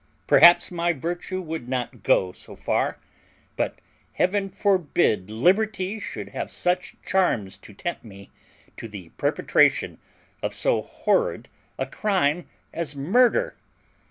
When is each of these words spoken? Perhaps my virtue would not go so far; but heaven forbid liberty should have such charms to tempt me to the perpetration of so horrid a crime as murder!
Perhaps 0.25 0.71
my 0.71 0.93
virtue 0.93 1.43
would 1.43 1.69
not 1.69 2.01
go 2.01 2.31
so 2.31 2.55
far; 2.55 2.97
but 3.55 3.77
heaven 4.13 4.49
forbid 4.49 5.29
liberty 5.29 5.99
should 5.99 6.29
have 6.29 6.49
such 6.49 6.95
charms 7.05 7.55
to 7.59 7.71
tempt 7.75 8.03
me 8.03 8.31
to 8.77 8.87
the 8.87 9.09
perpetration 9.09 9.99
of 10.41 10.55
so 10.55 10.81
horrid 10.81 11.49
a 11.77 11.85
crime 11.85 12.47
as 12.73 12.95
murder! 12.95 13.55